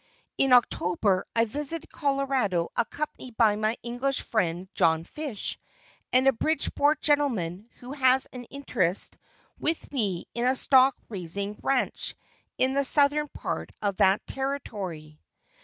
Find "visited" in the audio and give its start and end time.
1.45-1.91